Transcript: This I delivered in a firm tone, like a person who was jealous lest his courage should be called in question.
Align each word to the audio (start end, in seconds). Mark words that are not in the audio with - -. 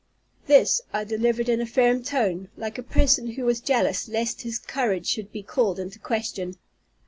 This 0.47 0.81
I 0.91 1.03
delivered 1.03 1.47
in 1.47 1.61
a 1.61 1.67
firm 1.67 2.01
tone, 2.01 2.49
like 2.57 2.79
a 2.79 2.81
person 2.81 3.33
who 3.33 3.45
was 3.45 3.61
jealous 3.61 4.07
lest 4.09 4.41
his 4.41 4.57
courage 4.57 5.05
should 5.05 5.31
be 5.31 5.43
called 5.43 5.77
in 5.77 5.91
question. 5.91 6.57